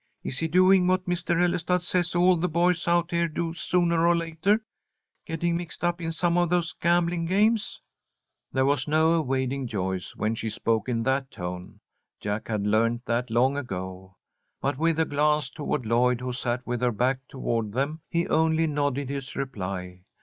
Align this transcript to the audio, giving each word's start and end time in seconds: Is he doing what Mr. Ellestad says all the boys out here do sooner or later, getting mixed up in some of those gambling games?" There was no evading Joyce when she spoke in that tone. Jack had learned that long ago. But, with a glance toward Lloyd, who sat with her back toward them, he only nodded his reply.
Is 0.23 0.39
he 0.39 0.47
doing 0.47 0.87
what 0.87 1.05
Mr. 1.05 1.39
Ellestad 1.39 1.83
says 1.83 2.15
all 2.15 2.35
the 2.35 2.49
boys 2.49 2.87
out 2.87 3.11
here 3.11 3.27
do 3.27 3.53
sooner 3.53 4.07
or 4.07 4.15
later, 4.15 4.59
getting 5.27 5.55
mixed 5.55 5.83
up 5.83 6.01
in 6.01 6.11
some 6.11 6.39
of 6.39 6.49
those 6.49 6.73
gambling 6.73 7.25
games?" 7.25 7.79
There 8.51 8.65
was 8.65 8.87
no 8.87 9.21
evading 9.21 9.67
Joyce 9.67 10.15
when 10.15 10.33
she 10.33 10.49
spoke 10.49 10.89
in 10.89 11.03
that 11.03 11.29
tone. 11.29 11.81
Jack 12.19 12.47
had 12.47 12.65
learned 12.65 13.01
that 13.05 13.29
long 13.29 13.55
ago. 13.55 14.15
But, 14.59 14.79
with 14.79 14.99
a 14.99 15.05
glance 15.05 15.51
toward 15.51 15.85
Lloyd, 15.85 16.19
who 16.19 16.33
sat 16.33 16.65
with 16.65 16.81
her 16.81 16.91
back 16.91 17.19
toward 17.27 17.71
them, 17.73 18.01
he 18.09 18.27
only 18.27 18.65
nodded 18.65 19.07
his 19.07 19.35
reply. 19.35 20.01